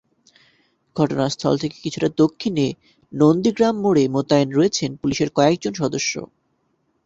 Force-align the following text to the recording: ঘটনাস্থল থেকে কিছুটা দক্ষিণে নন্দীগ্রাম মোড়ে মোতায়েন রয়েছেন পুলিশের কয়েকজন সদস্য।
ঘটনাস্থল 0.95 1.53
থেকে 1.57 1.77
কিছুটা 1.83 2.09
দক্ষিণে 2.17 2.67
নন্দীগ্রাম 3.13 3.75
মোড়ে 3.83 4.03
মোতায়েন 4.07 4.49
রয়েছেন 4.51 4.89
পুলিশের 5.01 5.29
কয়েকজন 5.37 5.73
সদস্য। 5.81 6.13